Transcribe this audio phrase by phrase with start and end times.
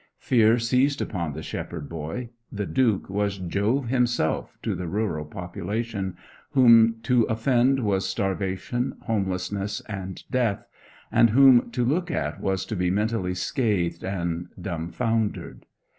[0.17, 6.17] Fear seized upon the shepherd boy: the Duke was Jove himself to the rural population,
[6.53, 10.65] whom to offend was starvation, homelessness, and death,
[11.11, 15.67] and whom to look at was to be mentally scathed and dumbfoundered.